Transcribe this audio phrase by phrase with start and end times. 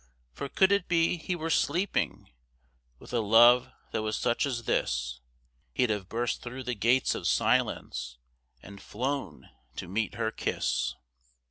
[0.33, 2.31] "For could it be he were sleeping.
[2.97, 5.19] With a love that was such as this
[5.73, 8.17] He'd have burst through the gates of silence,
[8.63, 10.95] And flown to meet her kiss."